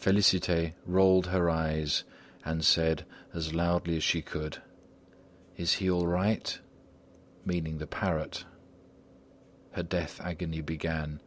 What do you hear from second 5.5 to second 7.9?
"Is he all right?" meaning the